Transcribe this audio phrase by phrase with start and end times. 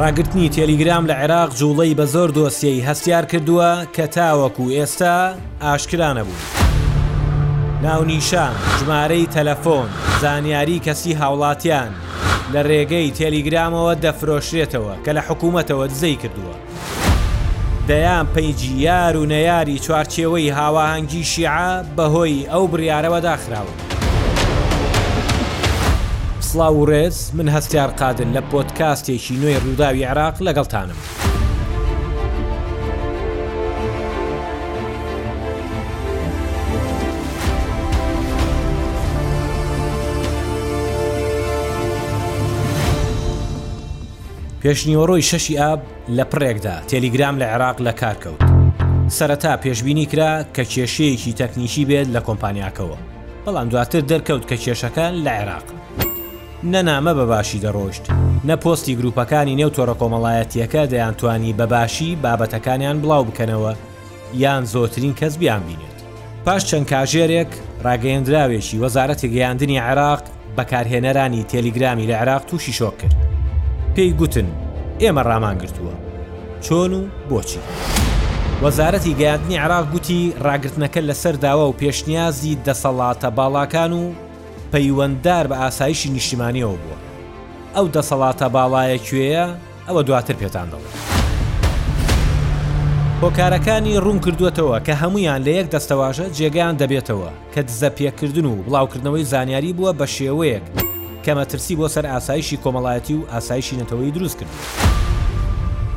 [0.00, 5.14] ڕاگررتنی تێلیگرام لە عێراق جوڵەی بە زۆر دۆسیەی هەستیار کردووە کە تاوەکو ئێستا
[5.64, 6.48] ئاشکرانە بوو.
[7.82, 9.88] ناونیشان ژمارەی تەلەفۆن
[10.22, 11.90] زانیاری کەسی هاوڵاتیان
[12.52, 16.56] لە ڕێگەی تێلیگرامەوە دەفرۆشرێتەوە کە لە حکوومەتەوە دزەی کردووە.
[17.88, 23.74] دەیان پەیجیار و نەیاری چوارچێوەی هاواهەنگی شیع بەهۆی ئەو بریارەوە داخراوە.
[26.52, 30.98] سلااو و ڕێز من هەستیار قادن لە پۆتکاستێکی نوێی ڕووداوی عراق لەگەڵتانم.
[44.62, 45.80] پێشنیوەڕۆی شەشی ئاب
[46.16, 48.40] لە پڕێکدا تەلیگرام لە عێراق لە کارکەوت.
[49.08, 52.96] سەرەتا پێشببینی کرا کە کێشەیەکی تەکنیشی بێت لە کۆمپانیاکەوە.
[53.44, 55.66] بەڵام دواتر دەرکەوت کە کێشەکان لە عێراق.
[56.70, 58.04] نەنامە بەباشی دەڕۆشت
[58.48, 63.72] نەپۆستی گروپەکانی نێو تۆڕە کۆمەڵایەتیەکە دەیانتوانی بەباشی بابەتەکانیان بڵاو بکەنەوە
[64.42, 65.96] یان زۆترین کەس بیان بینێت
[66.44, 67.50] پاش چەند کاژێرێک
[67.86, 70.22] ڕاگەیندراوێکی وەزارەتی گەیاندنی عێراق
[70.56, 73.16] بەکارهێنەرانی تەلیگرامی لە عێراق تووشی شۆک کرد
[73.94, 74.48] پێی گوتن
[75.02, 75.94] ئێمە ڕامان گرتووە
[76.64, 77.60] چۆن و بۆچی
[78.64, 84.04] وەزارەتی گەیاندنی عراق گوتی ڕاگرتنەکە لەسەر داوا و پێشنیازی دەسەڵاتە باڵاکان و
[84.76, 86.98] پەیوەنددار بە ئاسایشی نیشتیمانیەوە بووە
[87.76, 89.46] ئەو دەسەڵاتە باڵایە کوێیە
[89.88, 90.94] ئەوە دواتر پێتان دەڵێت
[93.22, 99.28] هۆکارەکانی ڕوون کردوێتەوە کە هەمویان لە یەک دەستەواژە جێگەیان دەبێتەوە کە دزە پێکردن و بڵاوکردنەوەی
[99.32, 100.64] زانیاری بووە بە شێوەیەک
[101.24, 104.54] کە مەترسی بۆ سەر ئاسایشی کۆمەڵایەتی و ئاسایشی نەتەوەی دروست کرد.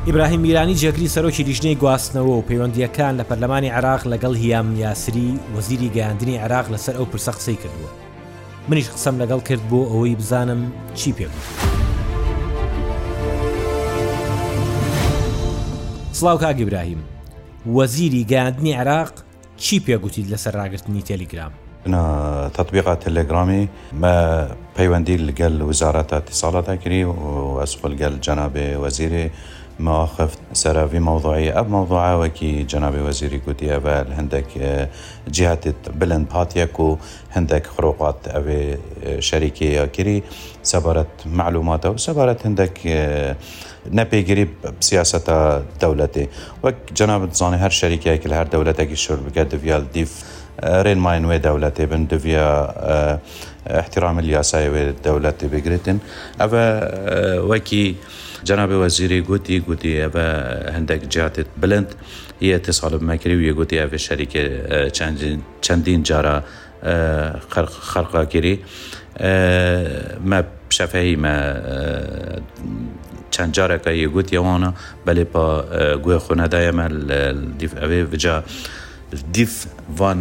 [0.06, 5.90] ئیبراهیم میرانی جێگری سەرۆکی لیژنەی گواستنەوە و پەیوەندیەکان لە پەرلەمانی عراق لەگەڵ هیام یاسری وەزیری
[5.96, 8.05] گەاندنی عراق لەسەر ئەو پرسە قسەی کردووە.
[8.68, 11.46] منیش قسەم لەگەڵ کرد بۆ ئەوەی بزانم چی پێگوت.
[16.12, 17.00] سلااو کاگیبراهیم
[17.76, 19.12] وەزیری گاندنی عراق
[19.56, 21.52] چی پێگوتیت لەسەر ڕاگررتنی تەلیگرام
[22.58, 23.68] تطبیقات تلگرامی
[24.02, 24.46] ما
[24.76, 27.14] پەیوەندی لەگەل وزارەتە تیساڵەتە کری و
[27.62, 29.28] ئەسقلگەل جەنابێ وەزیری
[29.80, 34.48] مواقف سراوی مووضعی ئەب مەوضوعاوەکی جنابی وەزیری گوتی ئەوە هەندێک
[35.36, 36.88] جیاتت بلند پاتیەک و
[37.36, 38.62] هەندێک خڕۆقات ئەوێ
[39.28, 40.18] شەریکی یاکری
[40.70, 42.76] سەبارەت معلوماتە و سەبارەت هەندێک
[43.98, 44.46] نەپێگیری
[44.88, 45.36] سیاستە
[45.80, 46.26] دەولەتی
[46.64, 50.12] وەک جنابت زانانی هەر شەریکەیەکی لە هەر دەولەتێکی شور بکە دوڤال دیف.
[50.86, 52.46] رێنماین وێ دەولەتێ بن دوڤە
[53.80, 55.98] احتیرام یاسای وێ دەولەتی بگرێتن
[56.40, 56.64] ئەوە
[57.50, 57.86] وەکی
[58.48, 60.26] جەنابێ وەزیری گوتی گوتی ئەە
[60.76, 61.90] هەندێک جاتت بلند
[62.48, 64.42] یە تی ساڵب مەکری و یەگوتی ئەێ شەریکە
[65.66, 66.36] چەندین جارە
[67.92, 68.54] خەرقاگیری
[70.30, 70.38] مە
[70.76, 71.34] شەفەی مە
[73.34, 74.70] چەند جارەکە یەگوتیەوانە
[75.06, 75.46] بەێ پا
[76.04, 76.86] گوێ خونەدایەمە
[77.60, 78.36] دیف ئەوێ بجا
[79.34, 79.54] دیف
[79.98, 80.12] وان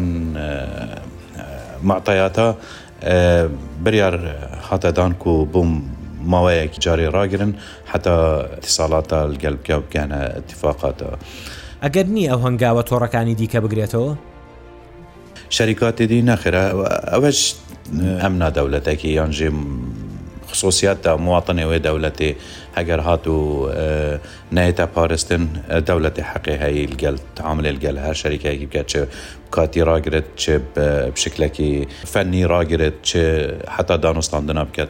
[1.89, 2.45] معتایاتە
[3.83, 4.15] بریار
[4.69, 5.71] هاتەدان و بووم
[6.33, 7.51] ماوەیەکی جارێ ڕاگرن
[7.93, 8.15] حتا
[8.65, 11.07] تساڵاتە لەگەل بکە بکەنە اتفاقاتە.
[11.83, 14.11] ئەگەر نی ئەو هەنگاوە تۆڕەکانی دیکە بگرێتەوە؟
[15.55, 16.63] شەریکاتێدی نەخرا
[17.13, 17.39] ئەوەش
[18.21, 19.57] ئەم نادەولەتێکی یانژێم
[20.49, 22.31] خصوصیاتدا مواتنێوێ دەولەتێ
[22.77, 23.39] هەگەر هات و
[24.55, 25.43] نایێتە پارستن
[25.89, 28.95] دەولەتی حەقی هەیە گەل تعامل لەگەل هەر شەریکایکی بکات چ
[29.55, 30.43] کاتی ڕاگرێت چ
[31.15, 31.71] بشکلێکی
[32.13, 33.09] فەنی ڕاگرێت چ
[33.75, 34.89] حتا دانوستاندنا بکات.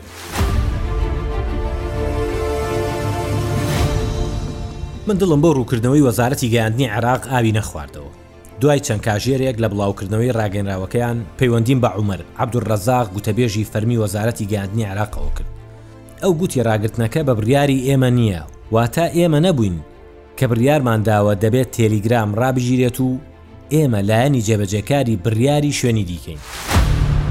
[5.08, 8.12] من دڵم بۆ ڕووکردنەوەی وەزارەتی گەیاندنی عراق ئاوی نەخواردەوە
[8.62, 15.32] دوای چەند کاژێرێک لە بڵاوکردنەوەی ڕاگەنراوەکەیان پەیوەندیم بە عومەر عبدوڕەزاق گوتەبێژی فەرمی وەزارەتی گەاندنی عراقەوە
[15.38, 15.50] کرد
[16.22, 18.44] ئەو گوتی ڕاگرتنەکە بە بڕیاری ئێمە نییە
[18.76, 19.78] واتە ئێمە نەبووین
[20.38, 23.10] کە بڕیارمان داوە دەبێت تێلیگرام ڕابژیرێت و
[23.74, 26.40] ئێمە لایەنی جێبەجێکاری بڕیاری شوێنی دیکەین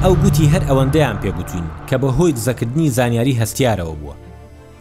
[0.03, 4.15] ئەو گوتی هەر ئەوەندەیان پێگوتوین کە بە هۆی دزەکردنی زانیاری هەستیارەوە بووە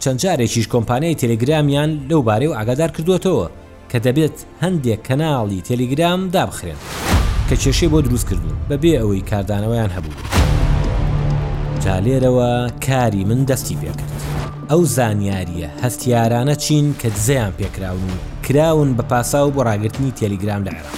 [0.04, 3.48] چەند جارێکیش کۆمپانیای تەلگرامیان لەو بارەی و ئاگادار کردوێتەوە
[3.92, 6.80] کە دەبێت هەندێک کەناڵی تەلگرام دابخرێن
[7.50, 10.14] کە کێشەی بۆ دروست کردوون بەبێ ئەوەی کاردانەوەیان هەبوو
[11.84, 14.20] جا لێرەوە کاری من دەستی پێکرد
[14.70, 20.62] ئەو زانیاریە هەستیارانە چین کە دزەیان پێکراون و کراون بە پاسا و بۆ ڕاگررتنی تەلگرام
[20.68, 20.92] لە عێراق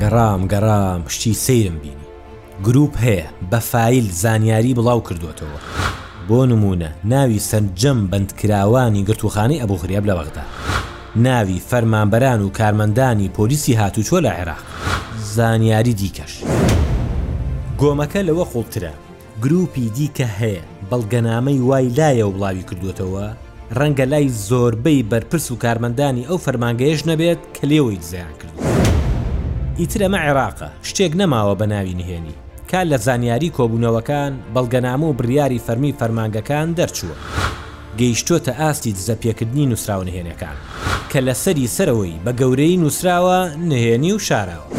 [0.00, 2.02] گەڕام گەڕام شتی سیرم بینی
[2.66, 5.60] گروپ هەیە بە فیل زانیاری بڵاو کردوێتەوە.
[6.28, 10.44] بۆ نمونە ناوی سەرجەم بەندکراوانی گرتوخانەی ئەبوخریب لە وەغدا
[11.16, 14.62] ناوی فەرمانبەران و کارمەندانی پۆلیسی هاتوچۆ لە عێراق
[15.34, 16.32] زانیاری دیکەش
[17.80, 18.92] گۆمەکە لەوە خۆڵترە
[19.42, 23.26] گروپی دیکە هەیە بەڵگەنامەی وای لایە و بڵاوی کردوێتەوە
[23.78, 28.56] ڕەنگە لای زۆربەی بەرپرس و کارمەندانی ئەو فەرمانگەیش نەبێت کە لێەوەی زیان کرد.
[29.80, 32.36] ئیترەمە عێراقە شتێک نەماوە بە ناوی نهێنی
[32.72, 37.16] کە لە زانیاری کۆبوونەوەکان بەڵگەنامە و بریاری فەرمی فەرمانگەکان دەرچووە.
[37.98, 40.56] گەیشتۆتە ئاستی دزەپێکردنی نووسراونهێنەکان
[41.10, 43.38] کە لە سەری سەرەوەی بە گەورەی نووسراوە
[43.70, 44.70] نهێنی و شاراوە.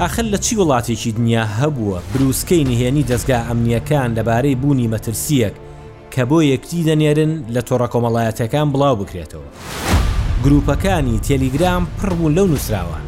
[0.00, 5.54] ئاخر لە چی وڵاتێکی دنیا هەبووە بروسکەی نهێنی دەستگا ئەمنیەکان دەبارەی بوونی مەترسیەک
[6.14, 9.46] کە بۆ یەکتی دەنێرن لە تۆڕە کۆمەڵایەتەکان بڵاو بکرێتەوە.
[10.44, 13.05] گروپەکانی تێلیگرام پڕبوون لەو نووسراوان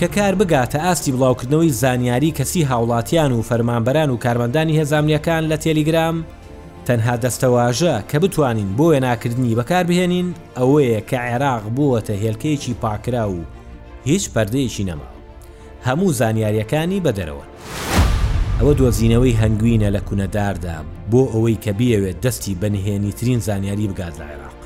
[0.00, 6.16] کە کار بگاتە ئاستی بڵاوکردنەوەی زانیاری کەسی هاوڵاتیان و فەرمانبەران و کارمەندانی هێزانیەکان لە تێلیگرام
[6.86, 10.26] تەنها دەستەواژە کە بتوانین بۆ وێناکردنی بەکاربهێنین
[10.58, 13.38] ئەوەیە کە عێراق بووەتە هێلکەیەکی پاکرا و
[14.06, 15.10] هیچ پەردەیەکی نەما
[15.86, 17.44] هەموو زانیاریەکانی بەدەرەوە
[18.60, 20.76] ئەوە دۆزینەوەی هەنگوینە لە کوونەداردا
[21.10, 24.56] بۆ ئەوەی کە بیەوێت دەستی بەنهێنی ترین زانیاری بگات لە عێراق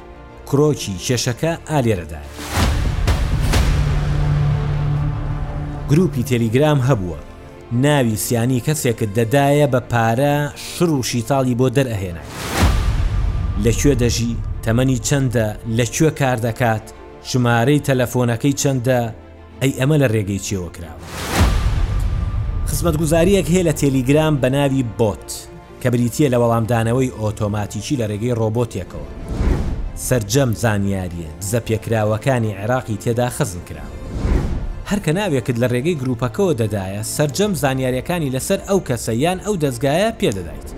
[0.49, 2.29] کرۆکی شێشەکە ئالێرەدای.
[5.90, 7.17] گروپی تەلیگرام هەبووە
[7.73, 10.37] ناوی سیانی کەسێکت دەدایە بە پارە
[10.75, 12.23] شڕ و شیتاڵی بۆ دەرئەهێنە
[13.64, 14.32] لەکوێ دەژی
[14.64, 15.46] تەمەنی چەندە
[15.79, 16.82] لەکوێ کار دەکات
[17.31, 19.00] ژمارەی تەلەفۆنەکەی چەندە
[19.62, 21.02] ئەی ئەمە لە ڕێگەی چێوە کراوە
[22.69, 25.29] خزمەت گوزاریەک هەیە لە تەلیگرام بە ناوی بۆت
[25.82, 29.08] کە بریتە لە وەڵامدانەوەی ئۆتۆماتیکی لە ڕێگەی ڕۆبۆتێکەوە
[30.06, 34.01] سرجەم زانیاریە زە پێکراوەکانی عێراقی تێدا خزم کراوە
[34.93, 40.69] هەرکە ناوێکت لە ڕێگەی گروپەکەەوە دەدایە سرجەم زانیاریەکانی لەسەر ئەو کەسە یان ئەو دەستگایە پێدەدایت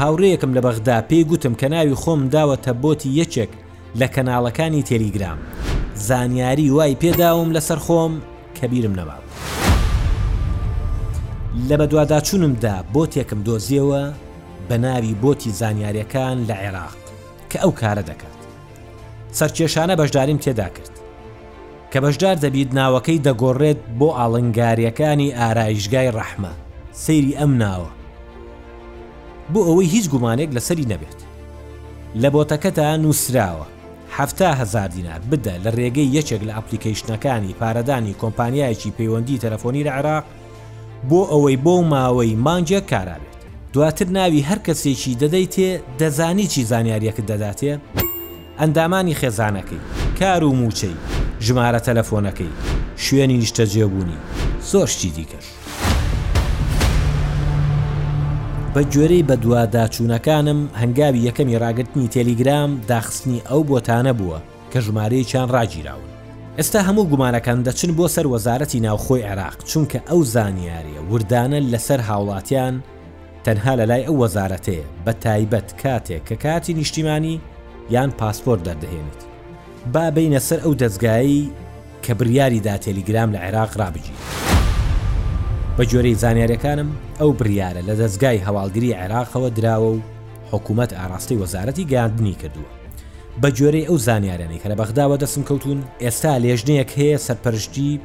[0.00, 3.52] هاوڕەیەکم لە بەغدا پێی گوتم کە ناوی خۆم داوەتە بۆتی یەکێک
[4.00, 5.38] لە کەناڵەکانی تێلیگرام
[6.08, 8.12] زانیاری وای پێداوم لەسەر خۆم
[8.58, 9.22] کەبیرم نەباو
[11.68, 14.02] لە بەدوواداچوونمدا بۆتێکم دۆزیەوە
[14.68, 16.96] بە ناوی بۆتی زانیاریەکان لە عێراق
[17.50, 18.38] کە ئەو کارە دەکات
[19.38, 20.95] سەرکێشانە بەشداریم تێدا کرد
[21.92, 26.52] کە بەشدار دەبیت ناوەکەی دەگۆڕێت بۆ ئاڵنگاریەکانی ئارایشگای ڕەحمە
[27.04, 27.90] سەیری ئەم ناوە
[29.52, 31.18] بۆ ئەوەی هیچ گومانێک لەسەری نەبێت
[32.22, 33.66] لە بۆتەکەتا نووسراوە
[34.60, 40.24] هزار دینار بدە لە ڕێگەی یەکێک لە ئەپلیکیشنەکانی پارەدانی کۆمپانیایەکی پەیوەندی تەلەفۆنی لە عراق
[41.10, 43.34] بۆ ئەوەی بۆ ماوەی مانجە کارابێت
[43.72, 47.72] دواتر ناوی هەر کەسێکی دەدەیتێ دەزانی چی زانیاریەکە دەداتێ
[48.60, 49.82] ئەندامانی خێزانەکەی
[50.18, 50.98] کار و موچەی
[51.44, 52.52] ژمارە تەلەفۆنەکەی
[52.96, 54.18] شوێنی نیشتە جێبوونی
[54.70, 55.46] زۆر شتی دیکەش
[58.74, 64.38] بە گوێرەی بە دوواداچوونەکانم هەنگاوی یەکەمی ڕاگرتنی تەلیگرام داخستنی ئەو بۆتانە بووە
[64.72, 66.06] کە ژمارەی چیان ڕاگیراون
[66.58, 72.74] ئێستا هەموو گومانەکان دەچن بۆ سەر وەزارەتی ناوخۆی عراق چونکە ئەو زانیاریە وردانە لەسەر هاوڵاتیان
[73.44, 77.36] تەنها لە لای ئەو وەزارەتەیە بە تایبەت کاتێک کە کاتی نیشتیمانی
[77.94, 79.22] یان پاسپۆرت دەردەهێنێت
[79.92, 81.50] با بینە سەر ئەو دەستگایی
[82.04, 84.14] کە بریاری دا تەلیگرام لە عێراق ڕابجی
[85.78, 86.90] بە جۆرەی زانیاریەکانم
[87.20, 90.00] ئەو بریارە لە دەستگای هەواڵگری عێراقەوە دراوە و
[90.50, 92.70] حکوومەت ئاراستی وەزارەتی گاندنی کردووە
[93.42, 98.00] بە جۆرەی ئەو زانیارانی کە لە بەغداوە دەسم کەوتون ئێستا لێژنەیەک هەیە سەرپەرشتی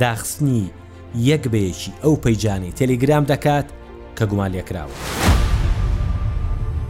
[0.00, 0.70] داخستنی
[1.14, 3.66] یەک بەیەکی ئەو پەیجانی تەلیگرام دەکات
[4.18, 4.96] کە گومان لێکراوە.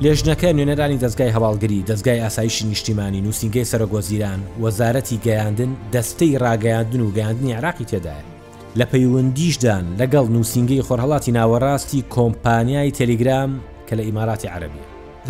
[0.03, 7.53] لێژنەکە نوێنەرانی دەستگای هەواڵگری دەستگای ئاسایشی نیشتیمانی نووسنگی سەرۆگۆزیران وەزارەتی گەیاندن دەستەی ڕاگەیاندن و گەاندنی
[7.59, 8.25] عراقی تێدایە
[8.79, 13.51] لە پەیوەندیشدان لەگەڵ نووسنگی خۆرهڵاتی ناوەڕاستی کۆمپانیای تەلیگرام
[13.89, 14.85] کە لە ئیماراتی عربی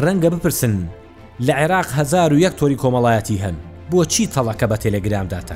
[0.04, 0.88] ڕەنگە بپرسن
[1.46, 3.56] لە عێراق 1970 تۆری کۆمەڵایەتی هەن
[3.90, 5.54] بۆ چی تەڵەکە بە تەلەگرامداتە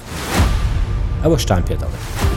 [1.25, 2.29] ئەوە شتان پێدەڵێت.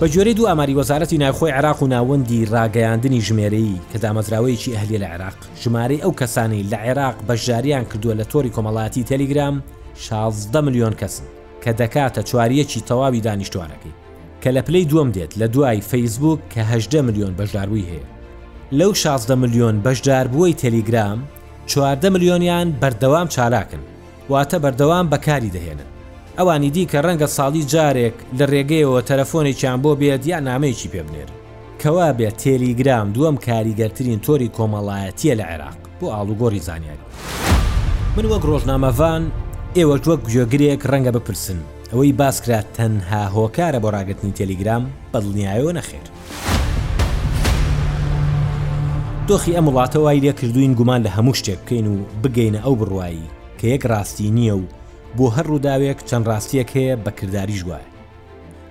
[0.00, 5.06] بە جۆرەی دوو ئاماری وەزارەتی ناوخۆی عراق و ناوەندی ڕاگەیاندنی ژمێرەی کە دامەزراوەیەکی ئەهلی لە
[5.14, 9.56] عراق ژمارەی ئەو کەسانی لە عێراق بەشداریان کردووە لە تۆری کۆمەڵاتی تەلیگرام
[9.94, 11.24] 16 میلیۆن کەسن
[11.64, 13.94] کە دەکاتە چوارەکی تەواوی دانیشتوانەکەی
[14.42, 18.06] کە لە پلەی دووەم دێت لە دوای فەیسبوک کە 18 میلیۆن بەشداروی هەیە
[18.72, 21.18] لەو 16 میلیۆن بەشدار بووی تەلیگرام
[21.66, 23.80] 14 میلیۆنیان بەردەوام چالاکن
[24.30, 25.90] واتە بەردەوام بەکاری دەهێنن
[26.38, 31.30] ئەوانی دیکە ڕەنگە ساڵی جارێک لە ڕێگەیەوە تەلەفۆنێکیان بۆ بێت یا نامەیەکی پێ بنێر
[31.82, 37.06] کەوا بێت تێلیگرام دووەم کاریگەرترین تۆری کۆمەڵایەتیە لە عێراق بۆ ئاڵوگۆری زانیاری
[38.16, 39.22] من وەک ڕۆژنامەڤان
[39.76, 41.58] ئێوە وەک گوێگرێک ڕەنگە بپرسن
[41.92, 44.82] ئەوەی باسکرات تەنها هۆکارە بۆ ڕاگرتنی تەلیگرام
[45.12, 46.06] بەدڵنیایەوە نەخێر
[49.28, 53.26] دۆخی ئەم وڵاتە وای لێ کردوین گومان لە هەموو شتێک بکەین و بگەینە ئەو بڕواایی
[53.58, 54.62] کە یەک ڕاستی نییە و
[55.18, 57.86] بۆ هەر ڕووداوێک چەند ڕاستیەک هەیە بە کردداری ژوایە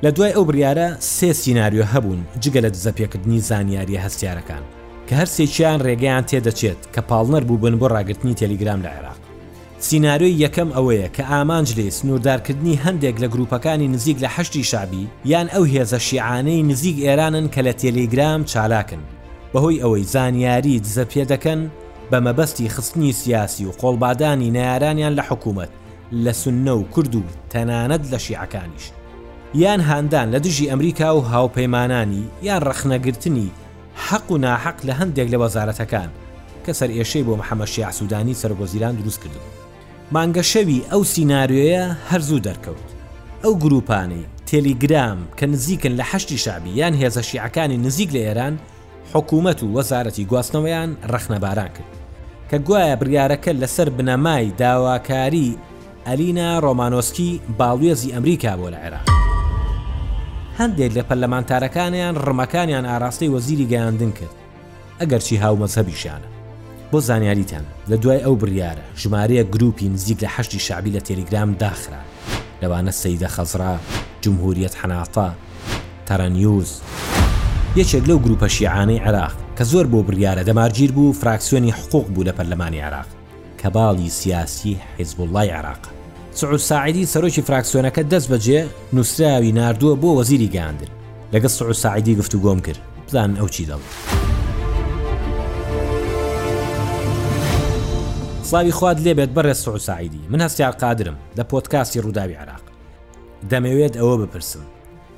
[0.03, 4.63] لە دوای ئەو بریارە سێ سینناریۆ هەبوون جگە لە دزەپێکردنی زانیاری هەستیارەکان
[5.07, 9.19] کە هەر سێکیان ڕێگەیان تێدەچێت کە پاڵنەر بوو بن بۆ ڕاگررتنی تەلیگرام لە عێراق
[9.87, 15.47] سینناریۆی یەکەم ئەوەیە کە ئامانج لێ سنووردارکردنی هەندێک لە گروپەکانی نزیک لە هەشتی شابی یان
[15.53, 19.01] ئەو هێزە شیعانەی نزیک ئێرانن کە لە تێلیگرام چالاکن
[19.53, 21.61] بەهۆی ئەوەی زانیاری دزە پێ دەکەن
[22.11, 25.69] بە مەبەستی خستنی سیاسی و قۆڵبادانی نارانیان لە حکوومەت
[26.13, 27.19] لە سنە و کورد و
[27.53, 28.91] تەنانەت لە شیعەکانیش
[29.55, 33.47] یان هاندان لە دژی ئەمریکا و هاوپەیمانانی یان ڕەخنەگرتنی
[34.09, 36.09] حەق و ناحەق لە هەندێک لە وەزارەتەکان
[36.65, 39.39] کە سەر ئێشەی بۆ محەممە شیع سوودانی سەرگۆزیران دروست کردو
[40.13, 42.87] مانگە شەوی ئەو سینناارۆیە هەرزوو دەرکەوت
[43.43, 48.55] ئەو گروپانەی تێلیگرام کە نزیکن لە هەشتی شابی یان هێزە شیعەکانی نزیک لە ئێران
[49.13, 51.89] حکوومەت و وەزارەتی گواستنەوەیان ڕەخنەباران کرد
[52.51, 55.57] کە گوایە بریارەکە لەسەر بنەمای داواکاری
[56.09, 59.05] ئەلینا ڕۆمانۆسکی باڵێزی ئەمریکا بۆ لە عێراق
[60.59, 64.35] هەندێک لە پەرلەمانتارەکانیان ڕمەکانیان ئاراستی وەزیری گەیاندن کرد
[64.99, 66.29] ئەگەرچی هاومەسەبیشانە
[66.91, 72.01] بۆ زانیاریتان لە دوای ئەو بریارە ژمارەیە گروپی نزیک لە هەشتی شعبی لە تێلیگرام داخرا
[72.61, 73.73] لەوانە سەیدە خەزرا
[74.23, 75.29] جمهوریت حەناتا
[76.07, 76.69] تەرەنیوز
[77.79, 82.31] یەکێک لەو گروپە شیعانەی عراق کە زۆر بۆ بریارە دەمارگیر بوو فراکسیۆنی حقوق بوو لە
[82.37, 83.09] پەرلەمانی عراق
[83.59, 85.89] کە باڵی سیاسی حیزبوڵای عراقە
[86.39, 88.61] سعودساعدی سەرۆکی فراکسیۆنەکە دەست بەجێ
[88.93, 90.89] نووسراوی نردووە بۆ وەزیری گاندر
[91.33, 92.77] لەگە سعودساعدی گفتو گۆم کرد
[93.07, 93.79] بزان ئەو چی دەڵ.
[98.43, 102.63] سلاوی خواد لێبێت بەڕێ سعودساعدی من هەستیار قادرم لە پۆتکاسی ڕووداوی عراق
[103.49, 104.63] دەمەوێت ئەوە بپرسم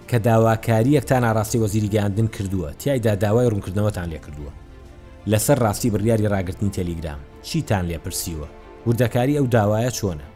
[0.10, 4.52] کە داواکاری یەکتان ئاراستی وەزیری گەاندن کردووە تیایدا داوای ڕوونکردنەوەتان لێ کردووە
[5.32, 8.48] لەسەر ڕاستی بڕیاری ڕاگرتنی تەلیگرام چیتان لێپرسیوە
[8.88, 10.28] وردەکاری ئەو داوایە چۆنە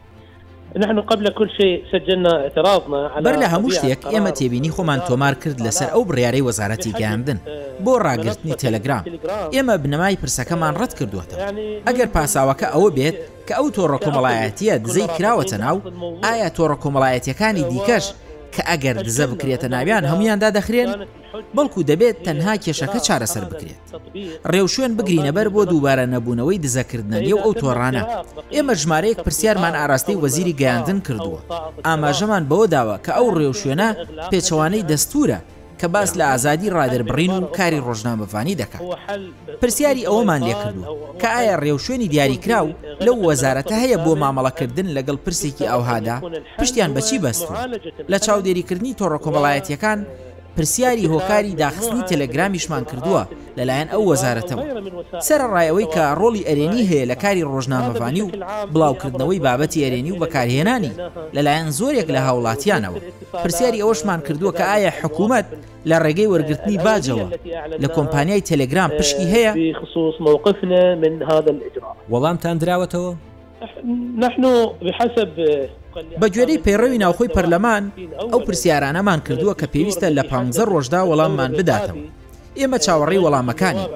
[0.78, 5.34] نحن قبل كل شيء سجلنا اعتراضنا على بەر لە هەموو شتێک ئێمە تێبینی خۆمان تۆمار
[5.42, 7.38] کرد لەسەر ئەو بڕیارەی وەزارەتی گەاندن
[7.84, 9.02] بۆ ڕاگررتنی تەلەگرام
[9.54, 11.34] ئێمە بنەمای پرسەکەمان ڕەت کردووەتە
[11.86, 13.16] ئەگەر پاساوەکە ئەوە بێت
[13.48, 15.76] کە ئەو تۆڕە کۆمەڵایەتیە دزەی کراوەتە ناو
[16.26, 18.04] ئایا تۆڕە کۆمەڵایەتەکانی دیکەش
[18.56, 20.90] کە ئەگەر دزە بکرێتە ناویان هەمویاندا دەخرێن
[21.56, 23.80] بەڵکو دەبێت تەنها کێشەکە چارەسەر بکرێت
[24.52, 28.02] ڕێو شوێن بگرینەبەر بۆ دووبارە نەبوونەوەی دزەکردنەوە ئەو تۆڕانە
[28.54, 31.40] ئێمە ژمارەیەک پرسیارمان ئاراستی وەزیری گەیاندن کردووە
[31.86, 33.88] ئاماژەمان بەوە داوە کە ئەو ڕێو شوێنە
[34.30, 35.38] پێچەوانەی دەستورە
[35.80, 38.82] کە باس لە ئازادی ڕادربڕین و کاری ڕۆژنامەفانی دەکات
[39.60, 40.82] پرسیاری ئەوەمان لێکردو
[41.20, 42.68] کە ئایا ڕێوشێنی دیاریکراو
[43.06, 46.16] لەو وەزارەتە هەیە بۆ مامەڵەکردن لەگەڵ پرسێکی ئەوهادا
[46.58, 47.46] پشتیان بەچی بەست
[48.12, 49.98] لە چاودێریکردنی تۆڕۆکۆمەڵایەتیەکان
[50.56, 53.22] پرسیاری هۆکاری داخستنی تەلەگرامیشمان کردووە
[53.58, 54.62] لەلایەن ئەو وەزارەتەوە
[55.26, 58.30] سەرڕایەوەی کە ڕۆڵی ئەرێنی هەیە لە کاری ڕۆژنامەوانی و
[58.74, 60.92] بڵاوکردنەوەی بابەتی ئەرێنی و بەکارهێنانی
[61.36, 62.98] لەلایەن زۆرێک لە هاوڵاتیانەوە
[63.42, 65.46] پرسیاری ئەوەشمان کردووە کە ئایا حکوومەت
[65.88, 67.26] لە ڕێگەی وەرگرتنی باجەوە
[67.82, 69.52] لە کۆمپانیای تەلگرام پشکی هەیە
[72.12, 73.12] وەڵامتان درراوەتەوە؟
[74.24, 74.42] نحن
[74.86, 75.28] بحسب
[76.20, 77.84] بەگوێرەی پەیڕەوی ناوخۆی پەرلەمان
[78.32, 82.02] ئەو پرسیارانەمان کردووە کە پێویستە لە 15 ڕۆژدا وەڵاممان بداتەوە.
[82.60, 83.86] ئێمە چاوەڕی وەڵامەکانی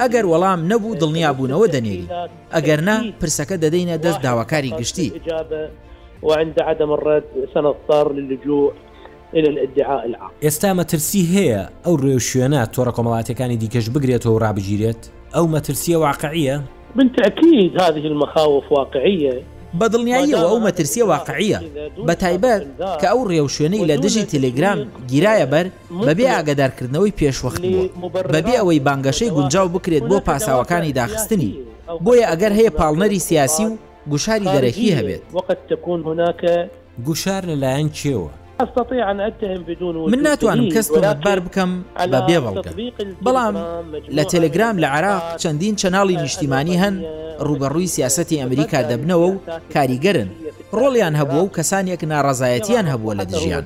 [0.00, 2.08] ئەگەر وەڵام نەبوو دڵنیا بوونەوە دەنێری
[2.54, 5.08] ئەگەر نا پرسەکە دەدەینە دەست داواکاری گشتی
[6.28, 8.70] وعند عدم الرد سنضطر للجوء
[9.36, 15.02] إلى الادعاء العام ئێستا مەترسی هەیە ئەو ڕێوشێنە تۆڕە کۆمەڵاتەکانی دیکەش بگرێتەوە ڕابگیرێت
[15.34, 16.56] ئەو مەترسیە واقعیە
[16.98, 19.42] من تأكيد هذه المخاوف واقعية
[19.80, 21.60] بە دڵنیاییەوە ئەو مەترسیە واقعیە
[22.06, 22.62] بە تایبەت
[23.00, 24.78] کە ئەو ڕێو شوێنەی لە دژی تەلگرام
[25.10, 25.66] گیرایە بەر
[26.06, 31.52] بەبێ ئاگادارکردنەوەی پێشوەخت بوو بەبێ ئەوەی بانگەشەی گونجاو بکرێت بۆ پاساوەکانی داخستنی
[32.04, 33.78] بۆیە ئەگەر هەیە پاڵنەری سیاسی و
[34.12, 36.40] گوشاری دەرەکی هەبێت وقت تكون هناك
[37.06, 40.90] گوشار لەلایەن چێوە استطيع ان اتهم بدون من ناتوانم کەس
[41.24, 42.68] بار بکەم بە بێبڵ
[43.26, 46.94] بەڵام لە تەلگرام لە عراق چەندین چەناڵی نیشتیمانی هەن
[47.42, 49.36] ڕوبەڕووی سیاستی ئەمریکا دەبنەوە و
[49.74, 50.28] کاریگەرن
[50.72, 53.64] ڕۆڵیان هەبووە و کەسانێک ناڕزایەتیان هەبووە لە دژیان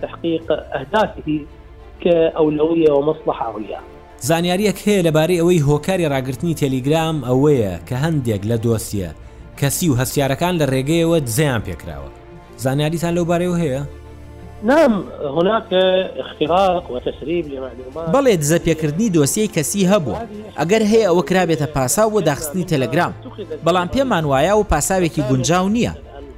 [4.20, 9.10] زانیاریەک هەیە لەبارەی ئەوەی هۆکاری ڕاگررتنی تەلیگرام ئەوەیە کە هەندێک لە دۆسیە
[9.60, 12.10] کەسی و هەسیارەکان لە ڕێگەیەوە دزیان پێکراوە
[12.56, 13.82] زانیاریتان لەوبارەوە هەیە؟
[14.64, 15.04] نعم
[15.36, 15.66] هناك
[16.16, 20.18] اختراق وتسريب لمعلومات بەڵێ دزەپێکردنی دۆسیی کەسی هەبوو
[20.58, 23.10] ئەگەر هەیە ئەوە کرابێتە پاسا و داخستنی تەلەگرام
[23.68, 25.90] بەڵام پێمان وایە و پاساوێکی گونجاو نییە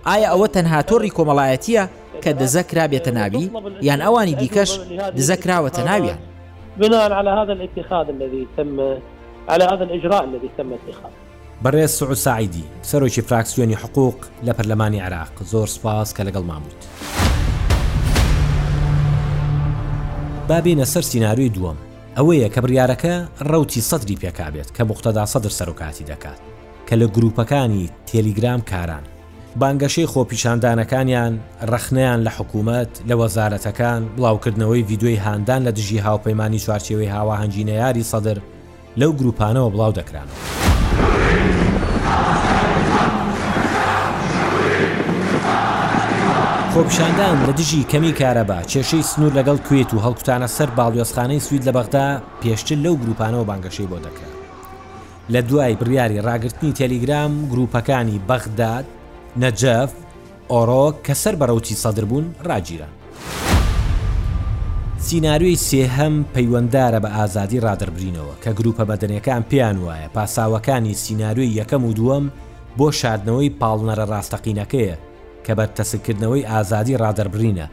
[0.06, 1.86] ئایا ئەوە تەنها تۆڕی کۆمەڵایەتیە
[2.24, 3.50] کە دزەکرابێتە ناوی
[3.82, 4.70] یان ئەوانی دیکەش
[5.16, 6.18] دزەکراوەتە ناویان
[6.78, 8.80] بناء على هذا الاتخاذ الذي تم
[9.48, 11.18] على هذا الإجراء الذي تم اتخاذه
[11.64, 14.14] بەڕێز سعود سعیدی سەرۆکی فراکسیۆنی حقوق
[14.46, 16.80] لە پەرلەمانی عراق زۆر سپاس کە لەگەڵ ماموت.
[20.50, 21.78] بابێنە سەر سناروی دووەم
[22.16, 23.14] ئەوەیە کە بڕیارەکە
[23.50, 26.40] ڕوتی سەدری پێکابێت کە مختدا سەدر سەرۆکاتی دەکات
[26.88, 29.04] کە لە گروپەکانی تێلیگرام کاران
[29.60, 31.32] بانگەشەی خۆپیشاندانەکانیان
[31.72, 38.38] ڕخنیان لە حکوومەت لە وەزارەتەکان بڵاوکردنەوەی یددیوی هاندان لە دژی هاوپەیمانی چوارچێوەی هاواهنجینە یاری سەدر
[39.00, 40.38] لەو گروپانەوە بڵاو دەکرانەوە.
[46.80, 51.72] خۆپشاندان لە دژی کەمی کارەبا کێشەی سنوور لەگەڵ کوێت و هەڵکوتانە سەر باڵیۆسخانەی سوید لە
[51.76, 52.08] بەغدا
[52.42, 54.34] پێشتر لەو گروپانەوە بانگەشەی بۆ دەکات
[55.32, 58.84] لە دوای بڕیاری ڕاگررتنی تەلیگرام گروپەکانی بەغداد
[59.42, 59.90] نەجەف
[60.50, 62.88] ئۆڕۆ کە سەر بەرەوتی سەدر بوون ڕاگیرە
[64.98, 71.92] سینناروی سێهەم پەیوەنددارە بە ئازادی ڕادربرینەوە کە گروپە بەدنەکان پیان وایە پاساوەکانی سینناروی یەکەم و
[71.98, 72.24] دووەم
[72.78, 74.98] بۆ شاردنەوەی پاڵنەرە ڕاستەقینەکەیە
[75.50, 77.66] کە بە تەسکردنەوەی ئازادی ڕادەربرینە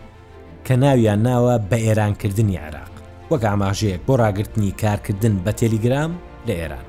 [0.65, 2.93] کە ناویان ناوە بە ئێرانکردنی عراق
[3.31, 6.11] وەک ئاماژەیەک بۆ ڕاگررتنی کارکردن بە تەلیگرام
[6.47, 6.85] لە ئێران.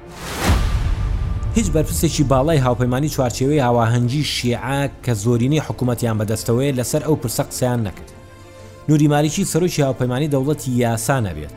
[1.57, 7.80] هیچ بەرپرسێکی باڵای هاوپەیمانی چوارچێوەی هاواهەنگی شیعە کە زۆرینەی حکوومەتیان بەدەستەوەی لەسەر ئەو پرسە قسەیان
[7.87, 8.11] نەکرد.
[8.88, 11.57] نوریماریی سەرۆکی هاوپەیمانی دەوڵەتی یاسانە بێت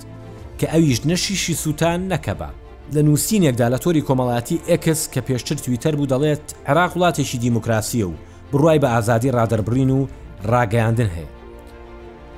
[0.60, 2.50] کە ئەویش نەشیشی سووتان نەکەبە.
[2.96, 8.14] لە نووسینێکدا لە تۆری کۆمەڵاتی ئکس کە پێشتر تویتەر بوو دەڵێت عراق وڵاتێکی دیموکراسیە و
[8.54, 10.08] بڕای بە ئازادی ڕادەربرین و
[10.54, 11.30] ڕاگەاندن هەیە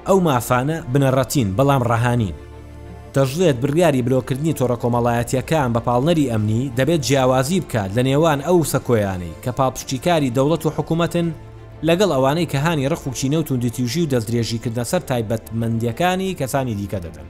[0.08, 2.36] ئەو مافانە بنەڕەتین بەڵام ڕەهانین
[3.15, 9.34] دەژڵێت بریاری بلۆکردنی تۆڕە کۆمەڵایەتیەکان بە پاڵنەری ئەمنی دەبێت جیاوازی بکات لە نێوان ئەو سەکۆیانەی
[9.43, 11.27] کە پاپشتیکاری دەوڵەت و حکوومەتن
[11.88, 17.00] لەگەڵ ئەوانەی کە هاانی ڕخ و چینە و توندتیژی و دەستدرێژیکردە سەر تایبەتمەندیەکانی کەسانی دیکە
[17.05, 17.27] دەدەن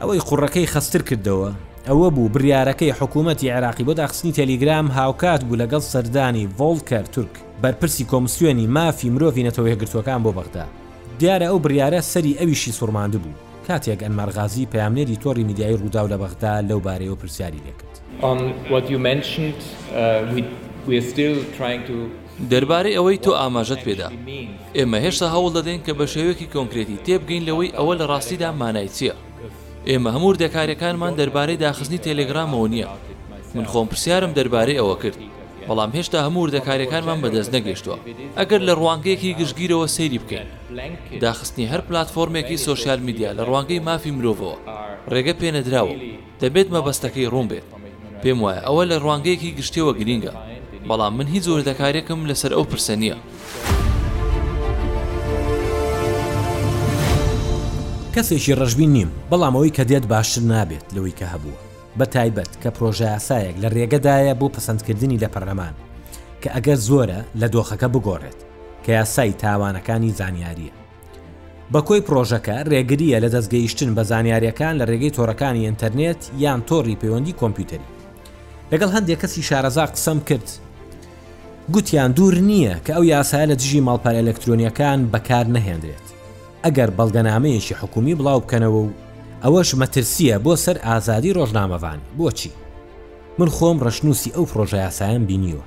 [0.00, 1.50] ئەوەی خوڕەکەی خستر کردەوە
[1.88, 7.30] ئەوە بوو بریارەکەی حکوومەتتی عراقی بۆ داخستنی تەلیگرام هاوکات بوو لەگەڵ سەردانی ڤۆڵکەر تورک
[7.62, 10.64] بەرپرسی کۆمسیۆنی مافی مرۆڤ نەتەوەیەگرتوەکان بۆ بەغدا
[11.20, 13.36] دیارە ئەو بریارە سەری ئەویشی سوورماند بوو
[13.68, 18.38] کاتێک ئەنمەرغازی پامنێری تۆری میدیایی ڕووداو لە بەغدا لەو بارەیەوە پرسیاری لێکرد uh,
[22.50, 24.08] دەربارەی ئەوەی تۆ ئاماژەت پێدا
[24.78, 29.14] ئێمە هێشتا هەوڵ دەدەین کە بە شێوەیەکی کۆنکرێتی تێبگەین لەوەی ئەوە لە ڕاستیدا مانای چییە
[29.88, 32.90] ئێمە هەموو دەکارەکانمان دەربارەی داخستنی تەلگرامەوە نییە
[33.54, 35.18] من خۆم پرسیارم دەربارەی ئەوە کرد
[35.68, 37.96] بەڵام هێشتا هەموو دەکارەکانمان بەدەست نەگەشتووە
[38.38, 40.48] ئەگەر لە ڕوانگەیەکی گشتگیرەوە سەیری بکەین
[41.24, 44.54] داخستنی هەر پلتفۆرمێکی سوۆسیال میدیا لە ڕوانگەی مافی مرۆڤەوە
[45.12, 45.94] ڕێگە پێنەدراوە
[46.42, 47.66] دەبێت مەبەستەکەی ڕوون بێت
[48.22, 50.32] پێم وایە ئەوە لە ڕوانگەیەکی گشتەوە گرینگە
[50.88, 53.16] بەڵام من هیچ زۆر دەکارێکم لەسەر ئەو پرسە نییە.
[58.16, 61.60] کەسێکی ڕژبین نیم بەڵامەوەی کە دێت باشتر نابێت لەوەی کە هەبووە
[61.98, 65.74] بە تایبەت کە پرۆژە یاسایەک لە ڕێگەدایە بۆ پسەندکردنی لە پەرلەمان
[66.42, 68.38] کە ئەگەر زۆرە لە دۆخەکە بگۆڕێت
[68.84, 70.72] کە یاسای تاوانەکانی زانیاریە
[71.72, 77.38] بە کۆی پرۆژەکە ڕێگریە لە دەستگەیشتن بە زانیاریەکان لە ڕێگەی تۆڕەکانی ئینتەرنێت یان تۆڕی پەیوەندی
[77.40, 77.90] کۆمپیوتەری
[78.72, 80.48] لەگەڵ هەندێک کەسی شارەزا قسەم کرد
[81.74, 86.06] گوتیان دوور نییە کە ئەو یاسایە لە دژی ماڵپەر ئەلکترۆنیەکان بەکار نەهێنرێت
[86.66, 88.90] ئەگەر بەڵگەنامەیەشی حکومی بڵاو بکەنەوە و
[89.44, 92.50] ئەوەش مەترسیە بۆ سەر ئازادی ڕۆژنامەوان بۆچی
[93.38, 95.64] من خۆم ڕشنووسی ئەو پرۆژە یاسایان بینیوە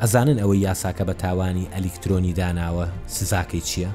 [0.00, 3.90] ئەزانن ئەوەی یاساکە بە تاوانی ئەلیکترۆنی داناوە سزاکەی چییە؟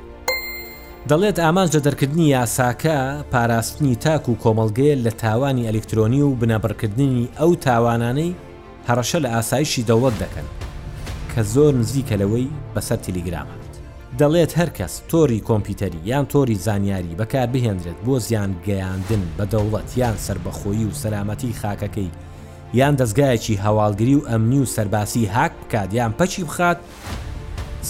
[1.09, 2.97] دەڵێت ئامانجە دەرکردنی یاساکە
[3.31, 8.35] پاراستنی تاک و کۆمەلگەیە لە تاوانی ئەلیکترۆنی و بنەبڕکردنی ئەو تاوانانەی
[8.87, 10.47] هەڕەشە لە ئاسایشی دەوڵەت دەکەن
[11.33, 13.62] کە زۆر نزیکە لەوەی بەسەر تیلیگرامە
[14.21, 20.15] دەڵێت هەرکەس تۆری کۆمپیوتەری یان تۆری زانیاری بەکار بهێنرێت بۆ زیان گەیاندن بە دەوڵەت یان
[20.25, 22.11] سربەخۆیی و سەلامەتی خاکەکەی
[22.79, 26.77] یان دەستگایەکی هەواڵگری و ئەمنی و سەرباسی هاک بکات یان پەچی بخات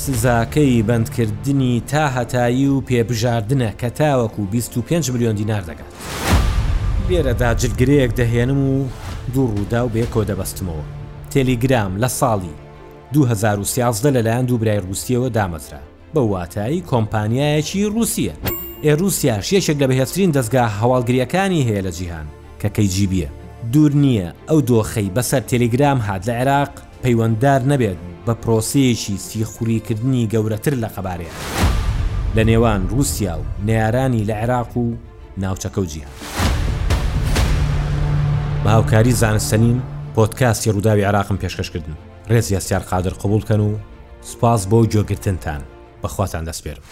[0.04, 5.92] سزاکەی بەندکردنی تا هەتایی و پێبژاردنە کە تاوەکو 25 میلیۆن دینار دەگات.
[7.10, 8.86] لێرەدا جلگرەیەک دەهێنم و
[9.34, 10.86] دوو ڕوودا و بێکۆ دەبەستمەوە.
[11.34, 12.54] تەلیگرام لە ساڵی
[13.14, 15.80] 2013 لەلایەن دوو برای رووسیەوە دامەزرا.
[16.14, 18.32] بە واتایی کۆمپانیایەکی رووسیە
[18.86, 22.28] ئێرووسیا شێشێک لە بەهێسترین دەستگا هەواڵگریەکانی هەیە لە جیهان
[22.62, 23.30] کە کەیجیبیە
[23.74, 26.72] دوور نییە ئەو دۆخەی بەسەر تەلگرام هات لە عێراق
[27.04, 31.34] پەیوەنددار نەبێت بە پرۆسەیەکی سیخوریکردنی گەورەتر لە قەبارەیە
[32.36, 34.88] لە نێوان رووسیا و نارانی لە عێراق و
[35.44, 36.16] ناوچەکە و جیهان
[38.64, 39.80] بە هاوکاری زانستەنین
[40.16, 41.96] پۆتکاسی ڕووداوی عراقم پێشکەشکردن
[42.30, 43.72] ڕێزی یاسیار قادر قوبولکەن و
[44.22, 45.62] سپاس بۆ جۆگرتنتان
[46.04, 46.84] بەخواتان دەستپێرم.